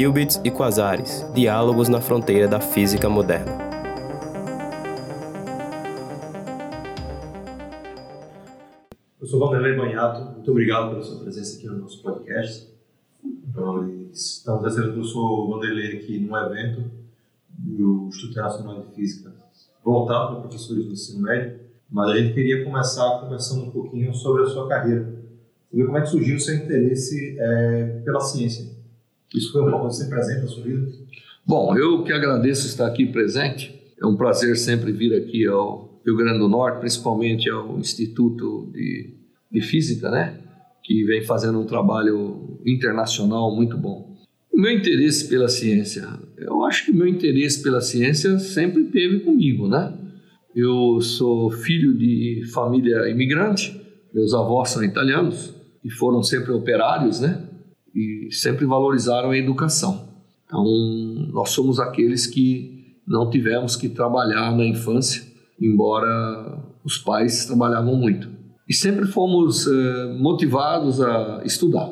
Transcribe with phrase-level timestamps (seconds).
[0.00, 3.52] Qubits e Quasares Diálogos na fronteira da física moderna.
[9.20, 12.66] Eu sou Vanderlei Banhato, muito obrigado pela sua presença aqui no nosso podcast.
[13.54, 16.90] Nós estamos recebendo o professor Vanderlei aqui num evento
[17.50, 19.34] do Instituto Internacional de Física
[19.84, 24.44] voltado para professores do ensino médio, mas a gente queria começar conversando um pouquinho sobre
[24.44, 25.20] a sua carreira.
[25.70, 28.79] Saber como é que surgiu o seu interesse é, pela ciência.
[29.34, 30.90] Isso foi um pouco assim presente na sua vida?
[31.46, 33.74] Bom, eu que agradeço estar aqui presente.
[34.00, 39.14] É um prazer sempre vir aqui ao Rio Grande do Norte, principalmente ao Instituto de,
[39.50, 40.38] de Física, né?
[40.82, 44.16] Que vem fazendo um trabalho internacional muito bom.
[44.52, 49.20] O meu interesse pela ciência, eu acho que o meu interesse pela ciência sempre teve
[49.20, 49.94] comigo, né?
[50.54, 53.80] Eu sou filho de família imigrante,
[54.12, 55.54] meus avós são italianos
[55.84, 57.49] e foram sempre operários, né?
[57.94, 60.08] E sempre valorizaram a educação.
[60.44, 60.64] Então,
[61.32, 65.22] nós somos aqueles que não tivemos que trabalhar na infância,
[65.60, 68.28] embora os pais trabalhavam muito.
[68.68, 71.90] E sempre fomos eh, motivados a estudar.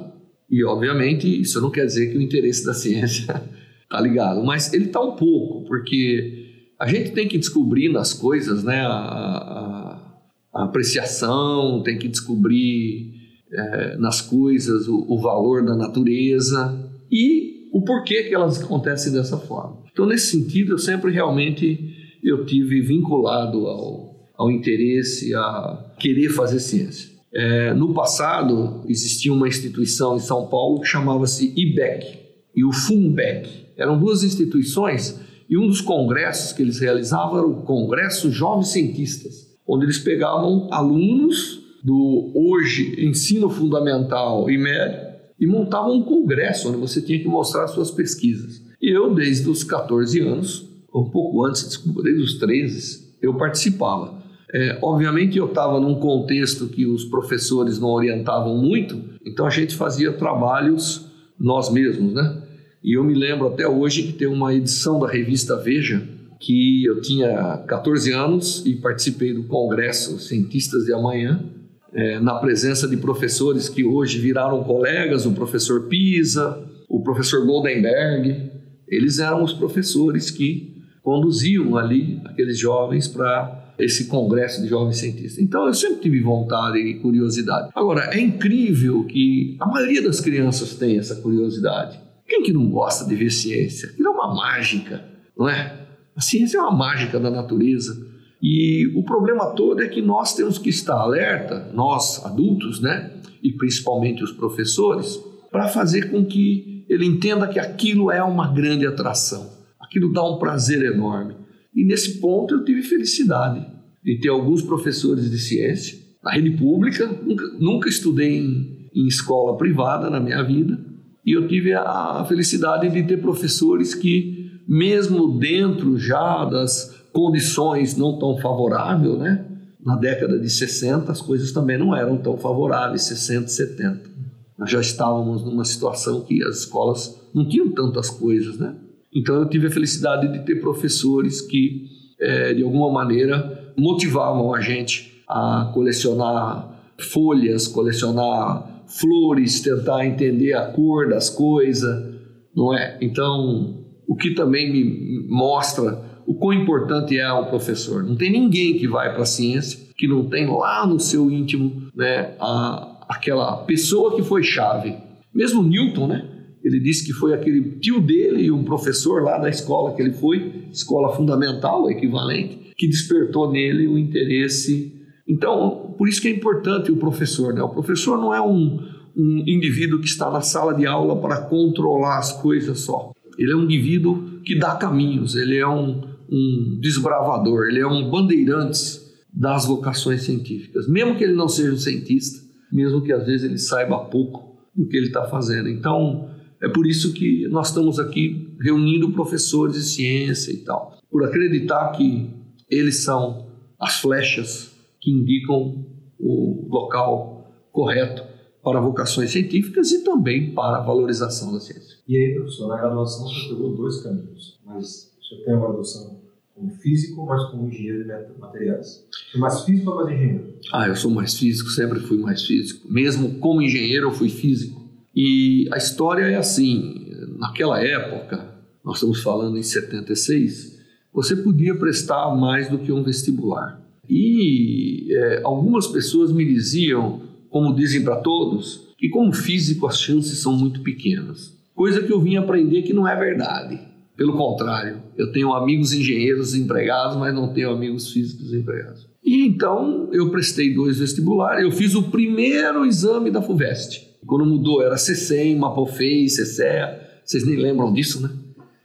[0.51, 3.43] E, obviamente, isso não quer dizer que o interesse da ciência
[3.83, 6.47] está ligado, mas ele está um pouco, porque
[6.79, 10.21] a gente tem que descobrir nas coisas né, a, a,
[10.55, 13.18] a apreciação, tem que descobrir
[13.53, 19.39] é, nas coisas, o, o, valor da natureza e o porquê que elas acontecem dessa
[19.39, 19.79] forma.
[19.93, 26.61] Então, nesse sentido, eu sempre realmente eu tive vinculado ao, ao interesse, a querer fazer
[26.61, 27.11] ciência.
[27.33, 32.19] É, no passado, existia uma instituição em São Paulo que chamava-se IBEC
[32.55, 33.69] e o FUNBEC.
[33.77, 39.47] Eram duas instituições e um dos congressos que eles realizavam era o Congresso Jovens Cientistas,
[39.67, 46.79] onde eles pegavam alunos do hoje ensino fundamental e médio e montava um congresso onde
[46.79, 48.61] você tinha que mostrar suas pesquisas.
[48.81, 54.19] E eu, desde os 14 anos, um pouco antes, desculpa, desde os 13, eu participava.
[54.53, 59.75] É, obviamente eu estava num contexto que os professores não orientavam muito, então a gente
[59.75, 61.07] fazia trabalhos
[61.39, 62.43] nós mesmos, né?
[62.83, 66.03] E eu me lembro até hoje que tem uma edição da revista Veja
[66.41, 71.45] que eu tinha 14 anos e participei do congresso Cientistas de Amanhã
[71.93, 78.51] é, na presença de professores que hoje viraram colegas, o professor Pisa, o professor Goldenberg.
[78.87, 85.39] Eles eram os professores que conduziam ali aqueles jovens para esse congresso de jovens cientistas.
[85.39, 87.71] Então eu sempre tive vontade e curiosidade.
[87.75, 91.99] Agora, é incrível que a maioria das crianças tem essa curiosidade.
[92.27, 93.89] Quem que não gosta de ver ciência?
[93.89, 95.05] Aquilo é uma mágica,
[95.37, 95.87] não é?
[96.15, 98.08] A ciência é uma mágica da natureza.
[98.41, 103.13] E o problema todo é que nós temos que estar alerta, nós adultos, né,
[103.43, 105.19] e principalmente os professores,
[105.51, 109.51] para fazer com que ele entenda que aquilo é uma grande atração,
[109.81, 111.35] aquilo dá um prazer enorme.
[111.75, 113.67] E nesse ponto eu tive felicidade
[114.05, 119.57] de ter alguns professores de ciência na rede pública, nunca, nunca estudei em, em escola
[119.57, 120.79] privada na minha vida,
[121.25, 128.17] e eu tive a, felicidade de ter professores que, mesmo dentro já das condições não
[128.17, 129.45] tão favoráveis, né?
[129.85, 134.09] Na década de 60 as coisas também não eram tão favoráveis, 60, 70.
[134.57, 138.73] Nós já estávamos numa situação que as escolas não tinham tantas coisas, né?
[139.13, 141.87] Então eu tive a felicidade de ter professores que,
[142.21, 150.67] é, de alguma maneira, motivavam a gente a colecionar folhas, colecionar flores, tentar entender a
[150.67, 152.15] cor das coisas,
[152.55, 152.97] não é?
[153.01, 158.05] Então, o que também me mostra o quão importante é o professor.
[158.05, 161.89] Não tem ninguém que vai para a ciência que não tem lá no seu íntimo
[161.97, 164.95] né, a, aquela pessoa que foi chave.
[165.35, 166.29] Mesmo Newton, né?
[166.63, 170.13] Ele disse que foi aquele tio dele e um professor lá da escola que ele
[170.13, 174.93] foi, escola fundamental, equivalente, que despertou nele o interesse.
[175.27, 177.63] Então, por isso que é importante o professor, né?
[177.63, 178.79] O professor não é um,
[179.17, 183.13] um indivíduo que está na sala de aula para controlar as coisas só.
[183.39, 188.11] Ele é um indivíduo que dá caminhos, ele é um, um desbravador, ele é um
[188.11, 189.01] bandeirante
[189.33, 193.59] das vocações científicas, mesmo que ele não seja um cientista, mesmo que às vezes ele
[193.59, 195.69] saiba pouco do que ele está fazendo.
[195.69, 196.31] Então,
[196.63, 201.93] é por isso que nós estamos aqui reunindo professores de ciência e tal, por acreditar
[201.93, 202.31] que
[202.69, 203.49] eles são
[203.81, 205.87] as flechas que indicam
[206.19, 208.23] o local correto
[208.63, 211.97] para vocações científicas e também para a valorização da ciência.
[212.07, 216.19] E aí, professor, na graduação você pegou dois caminhos, mas você tem uma graduação
[216.55, 219.05] como físico, mas como engenheiro de materiais.
[219.11, 220.55] Você é mais físico ou mais engenheiro?
[220.73, 222.91] Ah, eu sou mais físico, sempre fui mais físico.
[222.91, 224.89] Mesmo como engenheiro, eu fui físico.
[225.15, 228.55] E a história é assim: naquela época,
[228.85, 230.79] nós estamos falando em 76,
[231.13, 233.81] você podia prestar mais do que um vestibular.
[234.09, 237.21] E é, algumas pessoas me diziam,
[237.51, 241.57] como dizem para todos, que como físico as chances são muito pequenas.
[241.75, 243.79] Coisa que eu vim aprender que não é verdade.
[244.19, 249.07] Pelo contrário, eu tenho amigos engenheiros empregados, mas não tenho amigos físicos empregados.
[249.25, 251.63] E então eu prestei dois vestibulares.
[251.63, 254.19] Eu fiz o primeiro exame da FUVEST.
[254.27, 257.01] Quando mudou, era CCEM, Mapofei, CCEA.
[257.25, 258.31] Vocês nem lembram disso, né?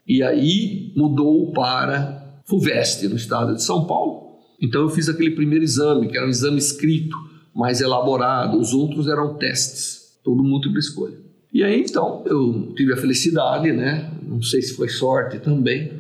[0.08, 4.38] E aí mudou para FUVEST, no estado de São Paulo.
[4.62, 7.18] Então eu fiz aquele primeiro exame, que era um exame escrito,
[7.56, 8.60] mais elaborado.
[8.60, 11.23] Os outros eram testes, todo múltipla escolha.
[11.54, 14.10] E aí então eu tive a felicidade, né?
[14.28, 15.92] Não sei se foi sorte também,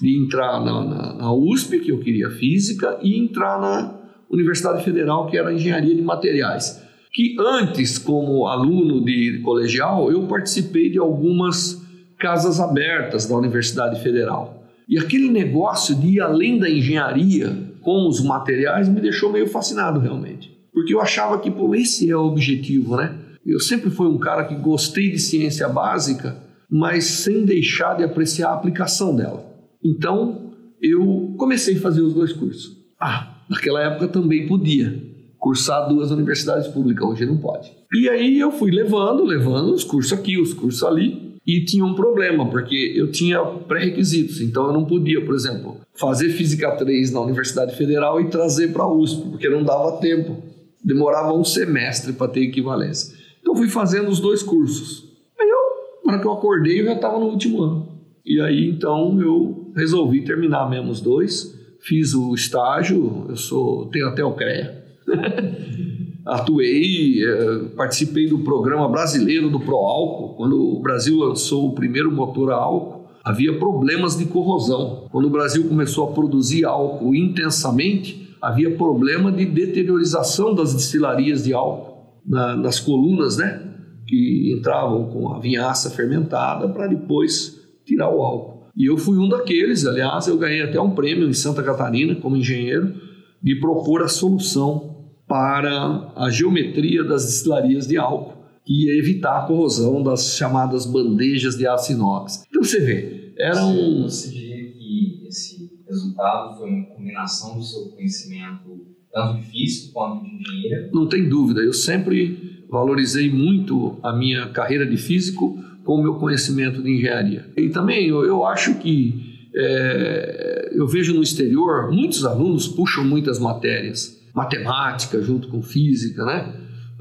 [0.00, 3.98] de entrar na, na, na USP, que eu queria física, e entrar na
[4.30, 6.82] Universidade Federal, que era engenharia de materiais.
[7.12, 11.82] Que antes, como aluno de colegial, eu participei de algumas
[12.18, 14.64] casas abertas da Universidade Federal.
[14.88, 20.00] E aquele negócio de ir além da engenharia com os materiais me deixou meio fascinado
[20.00, 20.50] realmente.
[20.72, 23.14] Porque eu achava que, pô, esse é o objetivo, né?
[23.46, 26.36] Eu sempre fui um cara que gostei de ciência básica,
[26.70, 29.44] mas sem deixar de apreciar a aplicação dela.
[29.84, 32.76] Então, eu comecei a fazer os dois cursos.
[33.00, 37.70] Ah, naquela época também podia cursar duas universidades públicas, hoje não pode.
[37.92, 41.94] E aí eu fui levando, levando os cursos aqui, os cursos ali, e tinha um
[41.94, 47.20] problema, porque eu tinha pré-requisitos, então eu não podia, por exemplo, fazer Física 3 na
[47.20, 50.42] Universidade Federal e trazer para a USP, porque não dava tempo.
[50.82, 53.14] Demorava um semestre para ter equivalência.
[53.44, 55.12] Então fui fazendo os dois cursos.
[55.38, 57.88] Aí eu, na hora que eu acordei, eu já estava no último ano.
[58.24, 61.54] E aí então eu resolvi terminar mesmo os dois.
[61.78, 64.82] Fiz o estágio, eu sou, tenho até o CREA.
[66.24, 72.50] atuei, eh, participei do programa brasileiro do Proálcool, quando o Brasil lançou o primeiro motor
[72.50, 75.06] a álcool, havia problemas de corrosão.
[75.12, 81.52] Quando o Brasil começou a produzir álcool intensamente, havia problema de deteriorização das destilarias de
[81.52, 81.93] álcool
[82.26, 83.62] na, nas colunas, né,
[84.06, 88.64] que entravam com a vinhaça fermentada para depois tirar o álcool.
[88.76, 92.36] E eu fui um daqueles, aliás, eu ganhei até um prêmio em Santa Catarina como
[92.36, 92.94] engenheiro
[93.42, 98.34] de propor a solução para a geometria das destilarias de álcool
[98.66, 102.44] e evitar a corrosão das chamadas bandejas de aço inox.
[102.48, 104.04] Então você vê, era um...
[104.04, 110.24] Você diria que esse resultado foi uma combinação do seu conhecimento tanto de físico quanto
[110.24, 110.90] de engenheiro?
[110.92, 116.14] Não tem dúvida, eu sempre valorizei muito a minha carreira de físico com o meu
[116.14, 117.46] conhecimento de engenharia.
[117.56, 123.38] E também eu, eu acho que é, eu vejo no exterior, muitos alunos puxam muitas
[123.38, 126.52] matérias matemática junto com física, né?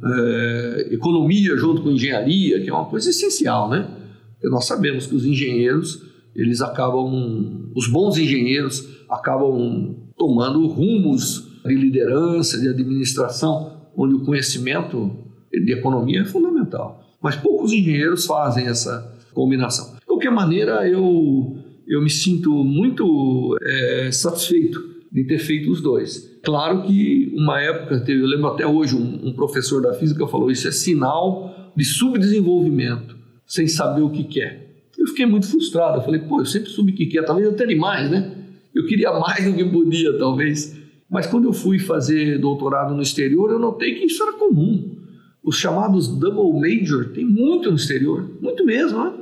[0.06, 3.90] É, economia junto com engenharia, que é uma coisa essencial, né?
[4.34, 6.04] Porque nós sabemos que os engenheiros,
[6.36, 15.18] eles acabam, os bons engenheiros acabam tomando rumos de liderança, de administração, onde o conhecimento
[15.52, 17.02] de economia é fundamental.
[17.22, 19.96] Mas poucos engenheiros fazem essa combinação.
[19.96, 21.58] De qualquer maneira, eu,
[21.88, 26.40] eu me sinto muito é, satisfeito de ter feito os dois.
[26.44, 30.50] Claro que uma época, teve, eu lembro até hoje, um, um professor da física falou:
[30.50, 33.16] isso é sinal de subdesenvolvimento,
[33.46, 34.88] sem saber o que quer.
[34.98, 36.00] Eu fiquei muito frustrado.
[36.00, 38.38] Eu falei: pô, eu sempre soube o que quer, talvez eu tenha mais, né?
[38.74, 40.83] Eu queria mais do que podia, talvez.
[41.10, 44.96] Mas quando eu fui fazer doutorado no exterior, eu notei que isso era comum.
[45.44, 49.14] Os chamados double major tem muito no exterior, muito mesmo, né?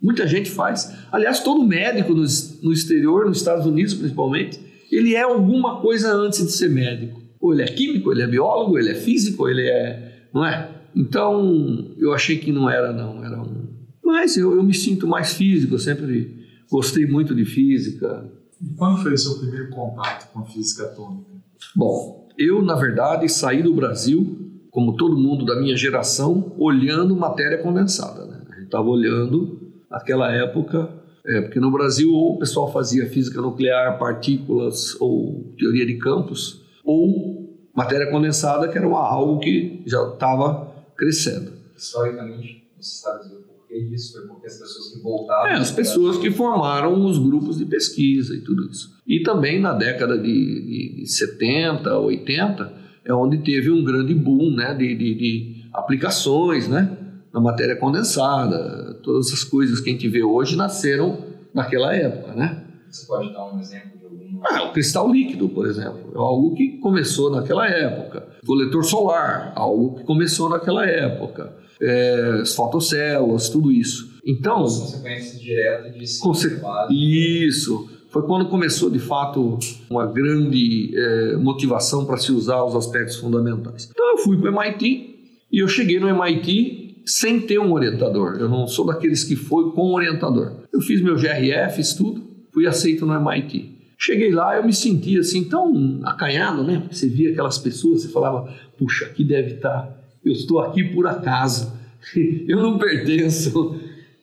[0.00, 0.94] Muita gente faz.
[1.10, 2.24] Aliás, todo médico no,
[2.62, 4.60] no exterior, nos Estados Unidos principalmente,
[4.90, 7.20] ele é alguma coisa antes de ser médico.
[7.40, 10.28] Ou ele é químico, ele é biólogo, ele é físico, ele é.
[10.32, 10.70] Não é?
[10.94, 13.24] Então, eu achei que não era, não.
[13.24, 13.66] Era um.
[14.04, 18.30] Mas eu, eu me sinto mais físico, eu sempre gostei muito de física.
[18.60, 21.30] E quando foi o seu primeiro contato com a física atômica?
[21.74, 24.38] Bom, eu, na verdade, saí do Brasil,
[24.70, 28.26] como todo mundo da minha geração, olhando matéria condensada.
[28.26, 28.42] Né?
[28.50, 30.88] A gente estava olhando, naquela época,
[31.26, 36.62] é, porque no Brasil ou o pessoal fazia física nuclear, partículas ou teoria de campos,
[36.84, 37.44] ou
[37.74, 41.52] matéria condensada, que era uma, algo que já estava crescendo.
[41.76, 43.43] Historicamente, você sabe dizer
[43.82, 44.12] o disso?
[44.12, 45.46] Foi porque as pessoas que voltaram...
[45.50, 48.94] É, as pessoas que formaram os grupos de pesquisa e tudo isso.
[49.06, 52.72] E também na década de, de 70, 80,
[53.04, 56.98] é onde teve um grande boom né, de, de, de aplicações, né?
[57.34, 61.18] na matéria condensada, todas essas coisas que a gente vê hoje nasceram
[61.52, 62.64] naquela época, né?
[62.88, 64.40] Você pode dar um exemplo de algum?
[64.46, 68.28] Ah, o cristal líquido, por exemplo, é algo que começou naquela época.
[68.46, 71.56] Coletor solar, algo que começou naquela época.
[71.80, 74.14] É, as fotocélulas, tudo isso.
[74.24, 76.60] Então, consequência direta de Conse...
[76.90, 77.90] Isso.
[78.08, 79.58] Foi quando começou, de fato,
[79.90, 83.88] uma grande é, motivação para se usar os aspectos fundamentais.
[83.90, 85.14] Então, eu fui para o MIT
[85.50, 88.36] e eu cheguei no MIT sem ter um orientador.
[88.38, 90.52] Eu não sou daqueles que foi com orientador.
[90.72, 93.74] Eu fiz meu GRF, estudo, fui aceito no MIT.
[93.98, 96.82] Cheguei lá, eu me sentia assim tão acanhado, né?
[96.90, 101.72] Você via aquelas pessoas, você falava, puxa, aqui deve estar, eu estou aqui por acaso,
[102.48, 103.76] eu não pertenço.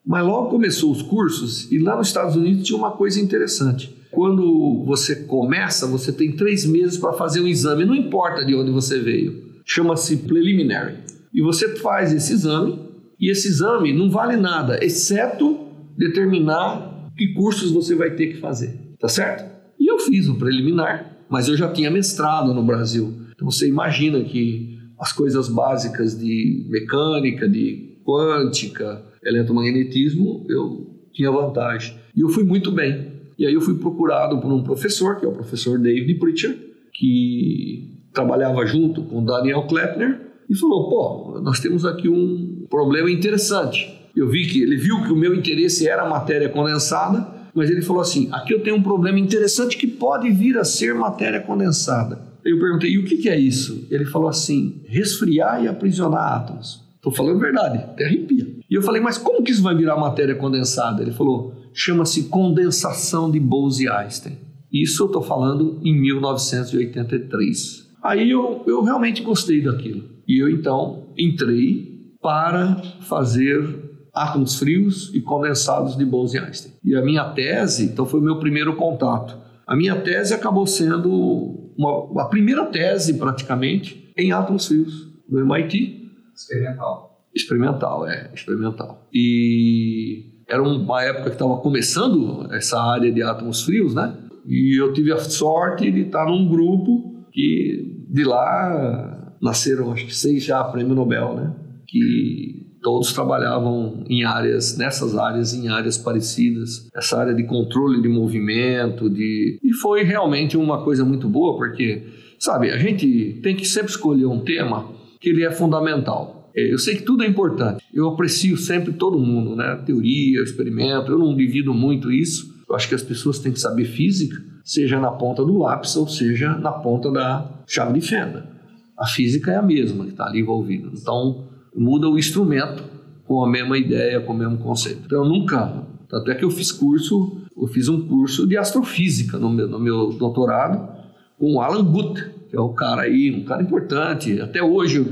[0.06, 3.96] Mas logo começou os cursos e lá nos Estados Unidos tinha uma coisa interessante.
[4.10, 8.72] Quando você começa, você tem três meses para fazer um exame, não importa de onde
[8.72, 9.52] você veio.
[9.64, 10.96] Chama-se preliminary.
[11.34, 12.78] E você faz esse exame,
[13.20, 15.68] e esse exame não vale nada, exceto
[15.98, 18.78] determinar que cursos você vai ter que fazer.
[19.00, 19.50] Tá certo?
[19.80, 23.14] E eu fiz o preliminar, mas eu já tinha mestrado no Brasil.
[23.34, 24.71] Então você imagina que
[25.02, 31.98] as coisas básicas de mecânica, de quântica, eletromagnetismo, eu tinha vantagem.
[32.16, 33.12] E eu fui muito bem.
[33.36, 36.60] E aí eu fui procurado por um professor, que é o professor David Pritchard,
[36.94, 43.92] que trabalhava junto com Daniel Kleppner, e falou: pô, nós temos aqui um problema interessante.
[44.16, 48.04] Eu vi que ele viu que o meu interesse era matéria condensada, mas ele falou
[48.04, 52.31] assim: aqui eu tenho um problema interessante que pode vir a ser matéria condensada.
[52.44, 53.88] Eu perguntei: e o que, é isso?
[53.90, 56.82] Ele falou assim: resfriar e aprisionar átomos.
[56.96, 58.48] Estou falando verdade, até arrepia.
[58.70, 61.02] E eu falei: mas como que isso vai virar matéria condensada?
[61.02, 64.38] Ele falou: chama-se condensação de Bose-Einstein.
[64.72, 67.92] Isso eu estou falando em 1983.
[68.04, 70.04] Aí eu, eu realmente gostei daquilo.
[70.28, 76.74] E eu então entrei para fazer átomos frios e condensados de Bose-Einstein.
[76.84, 79.38] E a minha tese, então foi o meu primeiro contato.
[79.72, 86.12] A minha tese acabou sendo uma, a primeira tese praticamente em átomos frios no MIT.
[86.36, 87.26] Experimental.
[87.34, 89.08] Experimental, é, experimental.
[89.14, 94.14] E era uma época que estava começando essa área de átomos frios, né?
[94.46, 100.14] E eu tive a sorte de estar num grupo que de lá nasceram acho que
[100.14, 101.56] seis já prêmio Nobel, né?
[101.88, 102.51] Que
[102.82, 109.10] todos trabalhavam em áreas, nessas áreas, em áreas parecidas, essa área de controle de movimento,
[109.10, 112.04] de e foi realmente uma coisa muito boa porque,
[112.40, 116.52] sabe, a gente tem que sempre escolher um tema que ele é fundamental.
[116.56, 117.84] É, eu sei que tudo é importante.
[117.94, 119.82] Eu aprecio sempre todo mundo, né?
[119.86, 121.12] Teoria, experimento.
[121.12, 122.52] Eu não divido muito isso.
[122.68, 126.08] Eu acho que as pessoas têm que saber física, seja na ponta do lápis ou
[126.08, 128.50] seja na ponta da chave de fenda.
[128.98, 130.90] A física é a mesma que está ali envolvida.
[130.94, 132.84] Então, muda o instrumento
[133.26, 135.04] com a mesma ideia, com o mesmo conceito.
[135.06, 139.38] Então eu nunca, tanto é que eu fiz curso, eu fiz um curso de astrofísica
[139.38, 141.02] no meu, no meu doutorado
[141.40, 144.40] com o Alan Guth, que é o cara aí, um cara importante.
[144.42, 145.06] Até hoje,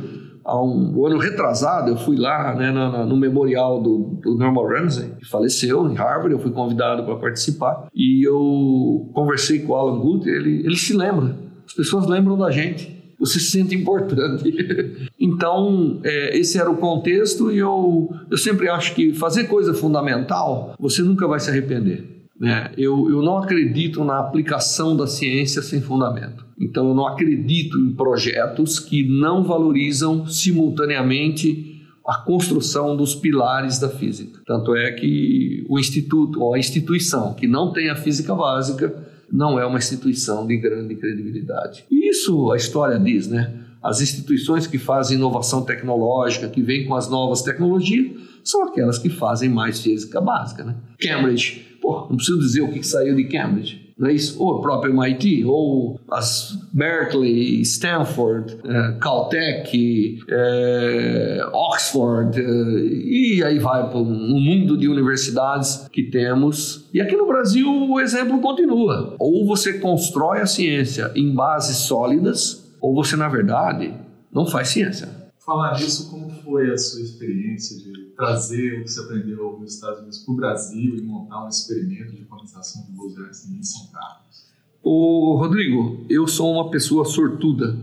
[0.43, 5.11] há um, ano retrasado, eu fui lá né, no, no memorial do, do, Norman Ramsey,
[5.17, 9.99] que faleceu em Harvard, eu fui convidado para participar, e eu conversei com o Alan
[9.99, 11.35] Guth, ele, ele se lembra,
[11.65, 12.98] as pessoas lembram da gente
[13.29, 14.53] você se sente importante.
[15.19, 20.75] então, é, esse era o contexto e eu, eu sempre acho que fazer coisa fundamental,
[20.79, 22.19] você nunca vai se arrepender.
[22.39, 22.71] Né?
[22.77, 26.45] Eu, eu não acredito na aplicação da ciência sem fundamento.
[26.57, 33.89] Então, eu não acredito em projetos que não valorizam simultaneamente a construção dos pilares da
[33.89, 34.41] física.
[34.47, 39.59] Tanto é que o instituto ou a instituição que não tem a física básica não
[39.59, 41.85] é uma instituição de grande credibilidade.
[41.89, 43.53] E isso a história diz, né?
[43.81, 48.11] As instituições que fazem inovação tecnológica, que vêm com as novas tecnologias,
[48.43, 50.75] são aquelas que fazem mais física básica, né?
[50.99, 53.88] Cambridge, pô, não preciso dizer o que saiu de Cambridge?
[54.37, 63.59] Ou o próprio MIT, ou as Berkeley, Stanford, uh, Caltech, uh, Oxford, uh, e aí
[63.59, 66.87] vai para um mundo de universidades que temos.
[66.93, 69.15] E aqui no Brasil o exemplo continua.
[69.19, 73.93] Ou você constrói a ciência em bases sólidas, ou você, na verdade,
[74.31, 75.18] não faz ciência.
[75.49, 80.01] Falar nisso, como foi a sua experiência de trazer o que você aprendeu nos Estados
[80.01, 84.45] Unidos para o Brasil e montar um experimento de condensação de Bose-Einstein em São Carlos?
[84.83, 87.75] Ô, Rodrigo, eu sou uma pessoa sortuda.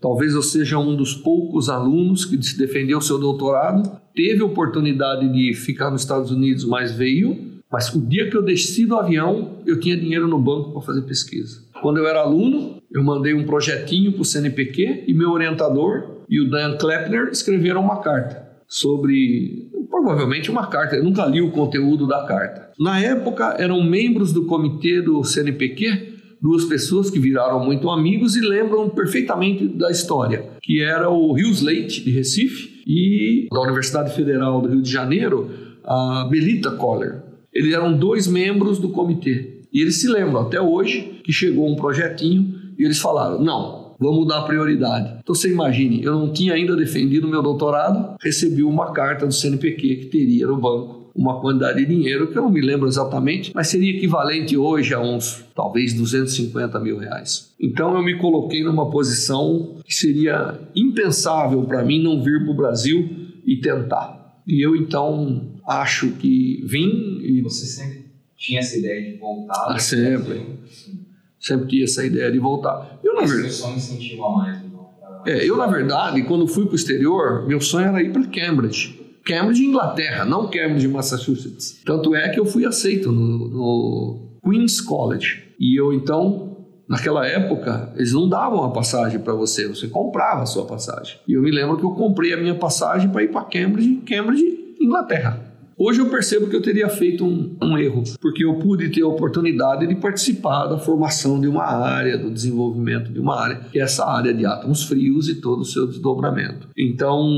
[0.00, 5.54] Talvez eu seja um dos poucos alunos que se defendeu seu doutorado, teve oportunidade de
[5.54, 7.52] ficar nos Estados Unidos, mas veio.
[7.70, 11.02] Mas o dia que eu desci do avião, eu tinha dinheiro no banco para fazer
[11.02, 11.62] pesquisa.
[11.80, 16.40] Quando eu era aluno, eu mandei um projetinho para o CNPq e meu orientador e
[16.40, 20.96] o Dan Kleppner escreveram uma carta sobre provavelmente uma carta.
[20.96, 22.70] Eu nunca li o conteúdo da carta.
[22.78, 28.40] Na época, eram membros do comitê do CNPq, duas pessoas que viraram muito amigos e
[28.40, 34.60] lembram perfeitamente da história, que era o Rios Leite, de Recife, e da Universidade Federal
[34.60, 35.50] do Rio de Janeiro,
[35.84, 37.22] a Belita Coller.
[37.52, 39.60] Eles eram dois membros do comitê.
[39.72, 44.26] E eles se lembram até hoje que chegou um projetinho e eles falaram: não, vamos
[44.26, 45.18] dar prioridade.
[45.22, 49.96] Então você imagine, eu não tinha ainda defendido meu doutorado, recebi uma carta do CNPq
[49.96, 53.68] que teria no banco uma quantidade de dinheiro que eu não me lembro exatamente, mas
[53.68, 57.52] seria equivalente hoje a uns talvez 250 mil reais.
[57.60, 62.56] Então eu me coloquei numa posição que seria impensável para mim não vir para o
[62.56, 63.08] Brasil
[63.46, 64.40] e tentar.
[64.46, 68.06] E eu então acho que vim e você sempre
[68.36, 69.66] tinha essa ideia de voltar.
[69.68, 70.42] Ah, sempre.
[71.42, 73.00] Sempre tinha essa ideia de voltar.
[73.02, 73.52] Eu na verdade.
[73.52, 74.58] só me incentiva mais.
[74.64, 74.88] Então,
[75.26, 79.00] é, eu na verdade, quando fui para o exterior, meu sonho era ir para Cambridge.
[79.24, 81.80] Cambridge, Inglaterra, não Cambridge, Massachusetts.
[81.84, 85.42] Tanto é que eu fui aceito no, no Queen's College.
[85.58, 86.56] E eu então,
[86.88, 91.18] naquela época, eles não davam a passagem para você, você comprava a sua passagem.
[91.26, 94.76] E eu me lembro que eu comprei a minha passagem para ir para Cambridge, Cambridge,
[94.80, 95.51] Inglaterra.
[95.84, 99.08] Hoje eu percebo que eu teria feito um, um, erro, porque eu pude ter a
[99.08, 103.82] oportunidade de participar da formação de uma área, do desenvolvimento de uma área, que é
[103.82, 106.68] essa área de átomos frios e todo o seu desdobramento.
[106.78, 107.28] Então,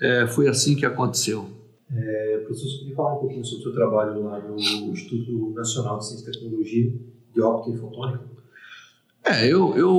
[0.00, 1.46] é, foi assim que aconteceu.
[1.94, 4.56] É, professor, você podia falar um pouquinho sobre o seu trabalho lá no
[4.90, 6.92] Instituto Nacional de Ciência e Tecnologia
[7.34, 8.24] de Óptica e Fotônica?
[9.26, 9.94] É, eu, eu,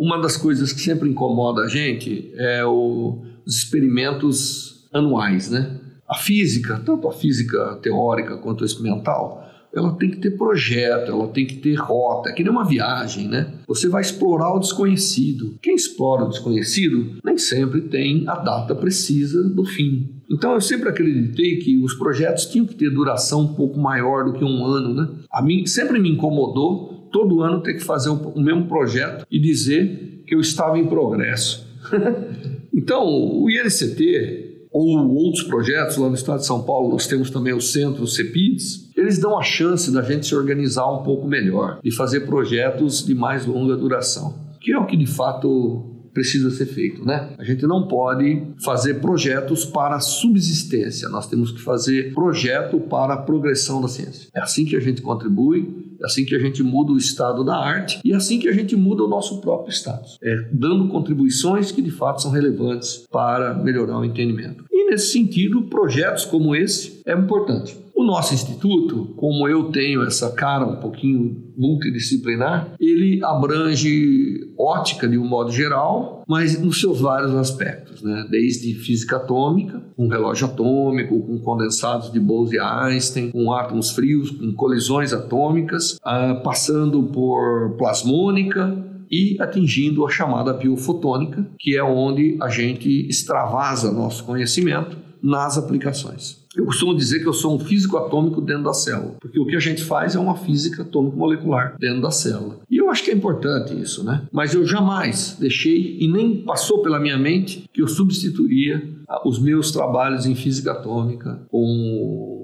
[0.00, 5.83] uma das coisas que sempre incomoda a gente é o, os experimentos anuais, né?
[6.08, 9.44] A física, tanto a física teórica quanto a experimental,
[9.74, 13.26] ela tem que ter projeto, ela tem que ter rota, é que nem uma viagem,
[13.26, 13.52] né?
[13.66, 15.56] Você vai explorar o desconhecido.
[15.60, 20.14] Quem explora o desconhecido nem sempre tem a data precisa do fim.
[20.30, 24.32] Então eu sempre acreditei que os projetos tinham que ter duração um pouco maior do
[24.32, 25.08] que um ano, né?
[25.30, 30.22] A mim sempre me incomodou todo ano ter que fazer o mesmo projeto e dizer
[30.26, 31.66] que eu estava em progresso.
[32.72, 37.54] então o INCT ou outros projetos lá no estado de São Paulo, nós temos também
[37.54, 41.92] o centro CEPIDS, eles dão a chance da gente se organizar um pouco melhor e
[41.92, 47.04] fazer projetos de mais longa duração, que é o que de fato precisa ser feito,
[47.04, 47.34] né?
[47.36, 53.16] A gente não pode fazer projetos para subsistência, nós temos que fazer projeto para a
[53.16, 54.28] progressão da ciência.
[54.32, 57.56] É assim que a gente contribui, é assim que a gente muda o estado da
[57.56, 60.16] arte e é assim que a gente muda o nosso próprio status.
[60.22, 64.64] É dando contribuições que de fato são relevantes para melhorar o entendimento.
[64.84, 67.74] E nesse sentido, projetos como esse é importante.
[67.94, 75.16] O nosso instituto, como eu tenho essa cara um pouquinho multidisciplinar, ele abrange ótica de
[75.16, 78.26] um modo geral, mas nos seus vários aspectos, né?
[78.28, 85.12] desde física atômica, um relógio atômico, com condensados de Bose-Einstein, com átomos frios, com colisões
[85.12, 93.06] atômicas, uh, passando por plasmônica, e atingindo a chamada biofotônica, que é onde a gente
[93.08, 96.42] extravasa nosso conhecimento nas aplicações.
[96.56, 99.56] Eu costumo dizer que eu sou um físico atômico dentro da célula, porque o que
[99.56, 102.60] a gente faz é uma física atômico-molecular dentro da célula.
[102.70, 104.22] E eu acho que é importante isso, né?
[104.32, 108.82] Mas eu jamais deixei e nem passou pela minha mente que eu substituiria
[109.24, 112.43] os meus trabalhos em física atômica com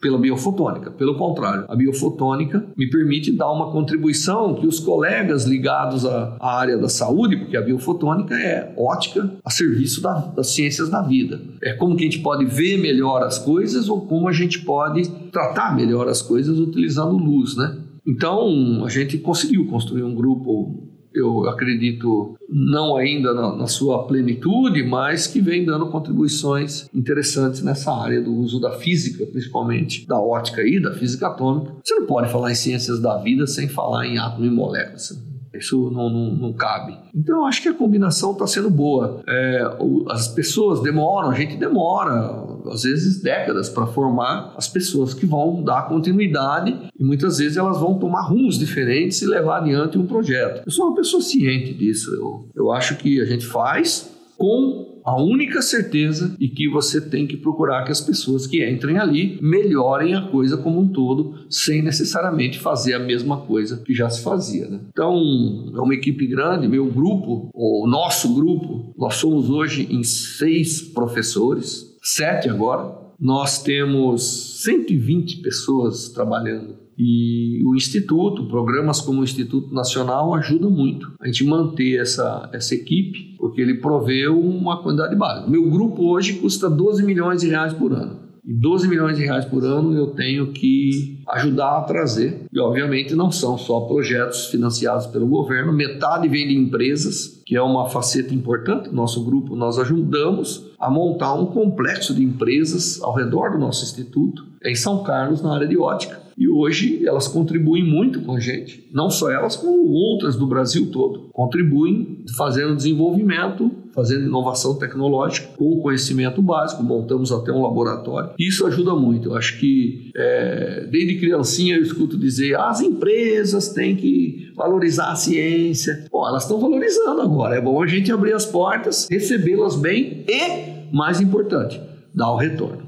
[0.00, 0.90] pela biofotônica.
[0.90, 6.78] Pelo contrário, a biofotônica me permite dar uma contribuição que os colegas ligados à, área
[6.78, 11.40] da saúde, porque a biofotônica é ótica a serviço da, das ciências da vida.
[11.62, 15.08] É como que a gente pode ver melhor as coisas ou como a gente pode
[15.32, 17.76] tratar melhor as coisas utilizando luz, né?
[18.06, 20.87] Então, a gente conseguiu construir um grupo
[21.20, 27.92] eu acredito, não ainda na, na, sua plenitude, mas que vem dando contribuições interessantes nessa
[27.92, 31.74] área do uso da física, principalmente da ótica e da física atômica.
[31.84, 35.27] Você não pode falar em ciências da vida sem falar em átomo e moléculas.
[35.54, 36.96] Isso não, não, não, cabe.
[37.14, 39.22] Então, eu acho que a combinação está sendo boa.
[39.26, 39.62] É,
[40.10, 45.62] as pessoas demoram, a gente demora, às vezes décadas, para formar as pessoas que vão
[45.62, 50.62] dar continuidade e muitas vezes elas vão tomar rumos diferentes e levar adiante um projeto.
[50.66, 52.10] Eu sou uma pessoa ciente disso.
[52.14, 57.26] Eu, eu acho que a gente faz com a única certeza e que você tem
[57.26, 61.82] que procurar que as pessoas que entrem ali melhorem a coisa como um todo, sem
[61.82, 64.68] necessariamente fazer a mesma coisa que já se fazia.
[64.68, 64.80] Né?
[64.90, 70.82] Então, é uma equipe grande, meu grupo, o nosso grupo, nós somos hoje em seis
[70.82, 73.08] professores, sete agora.
[73.18, 81.12] Nós temos 120 pessoas trabalhando e o Instituto, programas como o Instituto Nacional ajudam muito
[81.20, 85.50] a gente manter essa, essa equipe, porque ele proveu uma quantidade básica.
[85.50, 88.28] Meu grupo hoje custa 12 milhões de reais por ano.
[88.44, 92.46] E 12 milhões de reais por ano eu tenho que ajudar a trazer.
[92.52, 97.62] E, obviamente, não são só projetos financiados pelo governo, metade vem de empresas, que é
[97.62, 98.90] uma faceta importante.
[98.90, 104.46] Nosso grupo, nós ajudamos a montar um complexo de empresas ao redor do nosso instituto,
[104.64, 108.88] em São Carlos, na área de ótica e hoje elas contribuem muito com a gente,
[108.92, 111.30] não só elas, como outras do Brasil todo.
[111.32, 118.30] Contribuem fazendo desenvolvimento, fazendo inovação tecnológica com conhecimento básico, montamos até um laboratório.
[118.38, 119.30] Isso ajuda muito.
[119.30, 125.16] Eu acho que é, desde criancinha eu escuto dizer as empresas têm que valorizar a
[125.16, 126.04] ciência.
[126.08, 127.56] Bom, elas estão valorizando agora.
[127.56, 131.80] É bom a gente abrir as portas, recebê-las bem e, mais importante,
[132.14, 132.86] dar o retorno.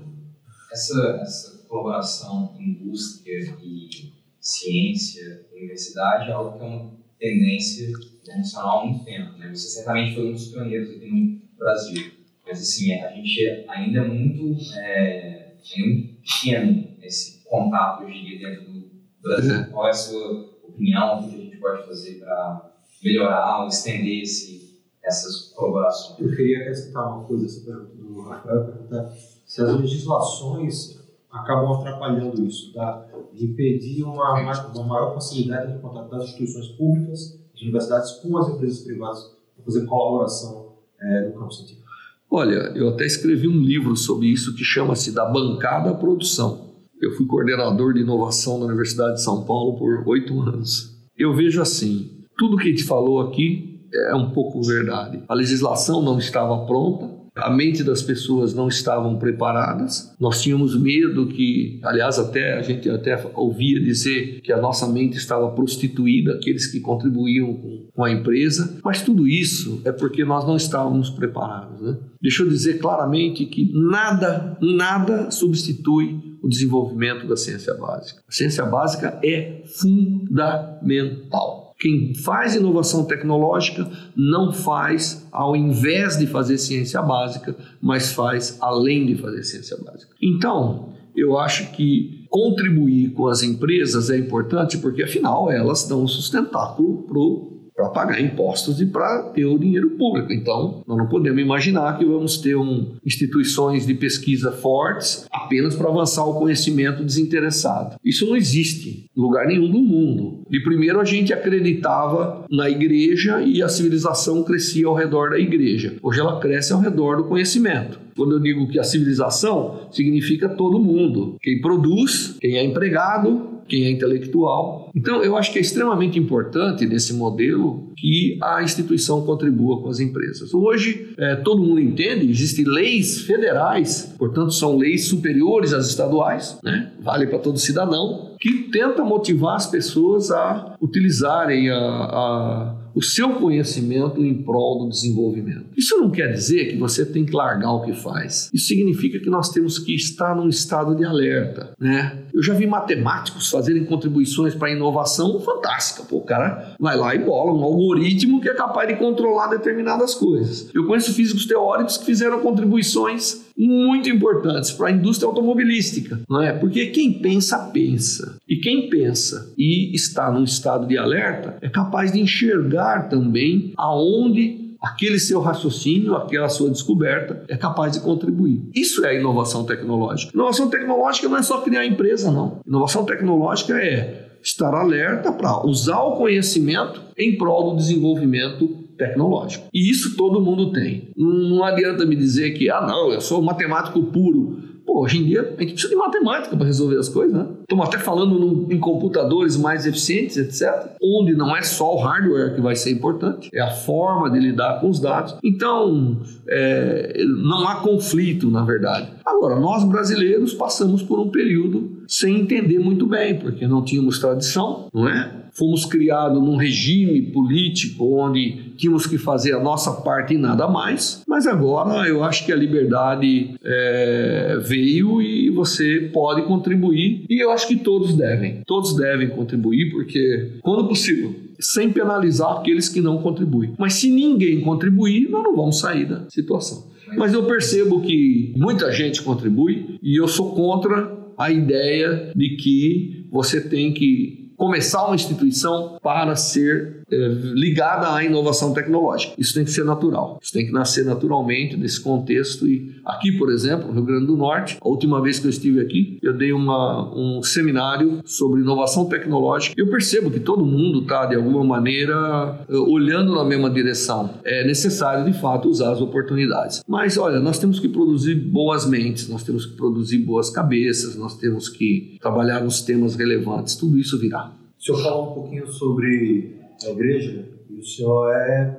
[0.73, 8.87] Essa, essa colaboração indústria e ciência, universidade, é algo que é uma tendência internacional há
[8.87, 9.39] muito tempo.
[9.39, 9.49] Né?
[9.51, 12.13] Você certamente foi um dos pioneiros aqui no Brasil,
[12.45, 18.25] mas assim, a gente ainda é muito, é, é muito pequeno esse contato hoje em
[18.25, 18.91] dia dentro do
[19.23, 19.55] Brasil.
[19.55, 19.65] É.
[19.65, 21.21] Qual é a sua opinião?
[21.21, 26.19] O que a gente pode fazer para melhorar ou estender esse, essas colaborações?
[26.19, 29.13] Eu queria acrescentar uma coisa, essa pergunta do Rafael, perguntar
[29.47, 31.00] se as legislações
[31.31, 33.07] acabam atrapalhando isso, tá?
[33.33, 34.35] de impedir uma,
[34.75, 39.65] uma maior facilidade de contatar as instituições públicas, as universidades com as empresas privadas para
[39.65, 41.89] fazer colaboração é, no campo científico.
[42.31, 46.71] Olha, eu até escrevi um livro sobre isso que chama-se Da Bancada à Produção.
[47.01, 50.97] Eu fui coordenador de inovação na Universidade de São Paulo por oito anos.
[51.17, 55.23] Eu vejo assim, tudo que a gente falou aqui é um pouco verdade.
[55.29, 60.15] A legislação não estava pronta, a mente das pessoas não estavam preparadas.
[60.19, 65.17] Nós tínhamos medo que, aliás, até a gente até ouvia dizer que a nossa mente
[65.17, 67.55] estava prostituída, aqueles que contribuíam
[67.95, 68.79] com, a empresa.
[68.83, 71.83] Mas tudo isso é porque nós não estávamos preparados.
[71.83, 71.99] Né?
[72.21, 78.23] Deixa eu dizer claramente que nada, nada substitui o desenvolvimento da ciência básica.
[78.27, 81.70] A ciência básica é fundamental.
[81.81, 89.07] Quem faz inovação tecnológica não faz ao invés de fazer ciência básica, mas faz além
[89.07, 90.15] de fazer ciência básica.
[90.21, 97.03] Então, eu acho que contribuir com as empresas é importante porque, afinal, elas dão sustentáculo
[97.05, 97.50] para o
[97.81, 100.33] para pagar impostos e para ter o dinheiro público.
[100.33, 105.89] Então, nós não podemos imaginar que vamos ter um, instituições de pesquisa fortes apenas para
[105.89, 107.97] avançar o conhecimento desinteressado.
[108.05, 110.45] Isso não existe em lugar nenhum do mundo.
[110.51, 115.97] De primeiro, a gente acreditava na igreja e a civilização crescia ao redor da igreja.
[116.03, 117.99] Hoje, ela cresce ao redor do conhecimento.
[118.17, 123.85] Quando eu digo que a civilização significa todo mundo, quem produz, quem é empregado, quem
[123.85, 124.91] é intelectual.
[124.95, 130.01] Então, eu acho que é extremamente importante nesse modelo que a instituição contribua com as
[130.01, 130.53] empresas.
[130.53, 136.93] Hoje, é, todo mundo entende, existem leis federais, portanto, são leis superiores às estaduais, né?
[137.01, 143.35] vale para todo cidadão, que tenta motivar as pessoas a utilizarem a, a o seu
[143.35, 145.67] conhecimento em prol do desenvolvimento.
[145.77, 148.51] Isso não quer dizer que você tem que largar o que faz.
[148.53, 152.19] Isso significa que nós temos que estar num estado de alerta, né?
[152.33, 156.03] Eu já vi matemáticos fazerem contribuições para a inovação fantástica.
[156.03, 160.15] Pô, o cara vai lá e bola um algoritmo que é capaz de controlar determinadas
[160.15, 160.69] coisas.
[160.75, 166.53] Eu conheço físicos teóricos que fizeram contribuições muito importantes para a indústria automobilística, não é?
[166.53, 168.39] Porque quem pensa, pensa.
[168.49, 174.71] E quem pensa e está num estado de alerta é capaz de enxergar também aonde
[174.81, 178.63] aquele seu raciocínio, aquela sua descoberta é capaz de contribuir.
[178.75, 180.33] Isso é inovação tecnológica.
[180.35, 182.61] Inovação tecnológica não é só criar empresa, não.
[182.67, 189.67] Inovação tecnológica é estar alerta para usar o conhecimento em prol do desenvolvimento tecnológico.
[189.73, 191.11] E isso todo mundo tem.
[191.17, 194.69] Não adianta me dizer que, ah, não, eu sou matemático puro.
[194.87, 197.47] Pô, hoje em dia a gente precisa de matemática para resolver as coisas, né?
[197.61, 202.61] Estamos até falando em computadores mais eficientes, etc., onde não é só o hardware que
[202.61, 205.37] vai ser importante, é a forma de lidar com os dados.
[205.45, 209.11] Então, é, não há conflito, na verdade.
[209.25, 214.89] Agora, nós brasileiros passamos por um período sem entender muito bem, porque não tínhamos tradição,
[214.93, 215.41] não é?
[215.53, 221.23] fomos criados num regime político onde tínhamos que fazer a nossa parte e nada mais,
[221.29, 227.51] mas agora eu acho que a liberdade é, veio e você pode contribuir e eu
[227.51, 233.19] acho que todos devem, todos devem contribuir porque quando possível sem penalizar aqueles que não
[233.19, 233.75] contribuem.
[233.79, 236.89] Mas se ninguém contribuir, nós não vamos sair da situação.
[237.17, 243.27] Mas eu percebo que muita gente contribui e eu sou contra a ideia de que
[243.31, 249.35] você tem que começar uma instituição para ser ligada à inovação tecnológica.
[249.39, 252.67] Isso tem que ser natural, isso tem que nascer naturalmente desse contexto.
[252.67, 255.81] E aqui, por exemplo, no Rio Grande do Norte, a última vez que eu estive
[255.81, 259.75] aqui, eu dei uma, um seminário sobre inovação tecnológica.
[259.77, 264.31] Eu percebo que todo mundo está, de alguma maneira, eh, olhando na mesma direção.
[264.45, 266.83] É necessário, de fato, usar as oportunidades.
[266.87, 271.37] Mas, olha, nós temos que produzir boas mentes, nós temos que produzir boas cabeças, nós
[271.37, 273.75] temos que trabalhar nos temas relevantes.
[273.77, 274.53] Tudo isso virá.
[274.79, 278.79] O senhor fala um pouquinho sobre a igreja e o senhor é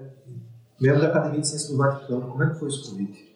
[0.80, 2.22] membro da Academia de Ciências do Vaticano.
[2.22, 3.32] Como é que foi esse convite?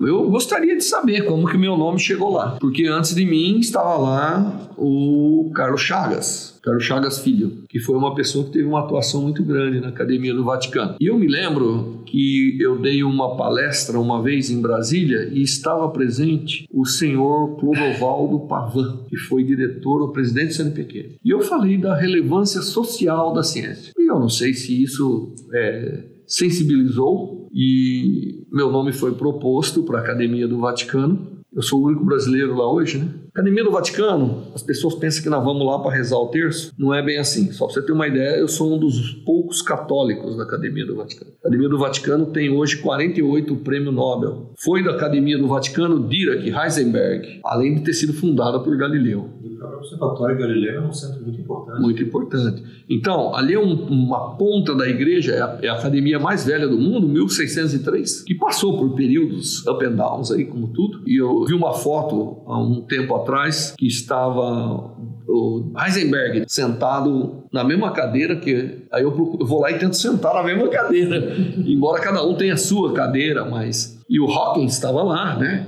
[0.00, 3.96] Eu gostaria de saber como que meu nome chegou lá, porque antes de mim estava
[3.96, 9.22] lá o Carlos Chagas, Carlos Chagas Filho, que foi uma pessoa que teve uma atuação
[9.22, 10.96] muito grande na Academia do Vaticano.
[11.00, 15.88] E eu me lembro que eu dei uma palestra uma vez em Brasília e estava
[15.88, 21.16] presente o senhor Clodovaldo Pavan, que foi diretor ou presidente do CNPq.
[21.24, 23.92] E eu falei da relevância social da ciência.
[23.98, 30.02] E eu não sei se isso é, sensibilizou e meu nome foi proposto para a
[30.02, 31.38] Academia do Vaticano.
[31.50, 33.08] Eu sou o único brasileiro lá hoje, né?
[33.34, 36.72] Academia do Vaticano, as pessoas pensam que nós vamos lá para rezar o terço.
[36.78, 37.52] Não é bem assim.
[37.52, 40.96] Só para você ter uma ideia, eu sou um dos poucos católicos da Academia do
[40.96, 41.32] Vaticano.
[41.32, 44.52] A Academia do Vaticano tem hoje 48 prêmio Nobel.
[44.64, 49.38] Foi da Academia do Vaticano Dirac Heisenberg, além de ter sido fundada por Galileu.
[49.40, 51.80] O Observatório Galileu é um centro muito importante.
[51.80, 52.62] Muito importante.
[52.88, 56.68] Então, ali é um, uma ponta da igreja, é a, é a, academia mais velha
[56.68, 61.02] do mundo, 1603, que passou por períodos up and downs aí, como tudo.
[61.06, 67.62] E eu vi uma foto há um tempo atrás que estava o Heisenberg sentado na
[67.62, 71.36] mesma cadeira que aí eu, procuro, eu vou lá e tento sentar na mesma cadeira,
[71.66, 75.66] embora cada um tenha a sua cadeira, mas e o Hawkins estava lá, né?